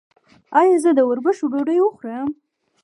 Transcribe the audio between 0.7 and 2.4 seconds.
زه د وربشو ډوډۍ وخورم؟